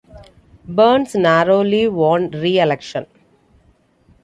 Burns 0.67 1.13
narrowly 1.13 1.87
won 1.87 2.31
re-election. 2.31 3.05